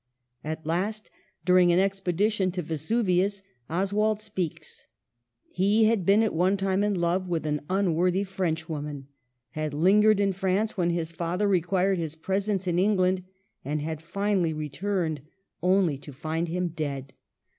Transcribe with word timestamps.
At 0.43 0.65
last, 0.65 1.11
during 1.45 1.71
an 1.71 1.77
expedition 1.77 2.51
to 2.53 2.63
Vesuvius, 2.63 3.43
Oswald 3.69 4.19
speaks. 4.19 4.87
He 5.51 5.83
had 5.85 6.07
been 6.07 6.23
at 6.23 6.33
one 6.33 6.57
time 6.57 6.83
in 6.83 6.95
love 6.95 7.27
with 7.27 7.45
an 7.45 7.61
un 7.69 7.93
worthy 7.93 8.23
Frenchwoman; 8.23 9.09
had 9.51 9.75
lingered 9.75 10.19
in 10.19 10.33
France 10.33 10.75
when 10.75 10.89
his 10.89 11.11
father 11.11 11.47
required 11.47 11.99
his 11.99 12.15
presence 12.15 12.65
in 12.65 12.79
England, 12.79 13.23
and 13.63 13.79
had 13.83 14.01
finally 14.01 14.53
returned, 14.53 15.21
only 15.61 15.99
to 15.99 16.11
find 16.13 16.47
him 16.47 16.69
dead. 16.69 17.13